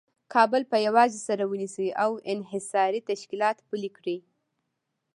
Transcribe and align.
کابل 0.33 0.63
په 0.71 0.77
یوازې 0.87 1.19
سر 1.27 1.39
ونیسي 1.51 1.87
او 2.03 2.11
انحصاري 2.31 3.01
تشکیلات 3.11 3.57
پلي 3.69 3.89
کړي. 3.97 4.17